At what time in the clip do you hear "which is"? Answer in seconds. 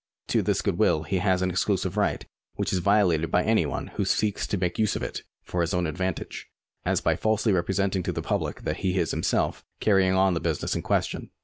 2.55-2.79